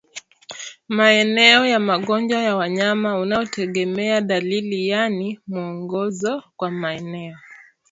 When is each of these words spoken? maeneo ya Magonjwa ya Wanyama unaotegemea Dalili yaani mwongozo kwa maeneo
maeneo 0.89 1.65
ya 1.65 1.79
Magonjwa 1.79 2.39
ya 2.43 2.55
Wanyama 2.55 3.19
unaotegemea 3.19 4.21
Dalili 4.21 4.87
yaani 4.87 5.39
mwongozo 5.47 6.43
kwa 6.55 6.71
maeneo 6.71 7.37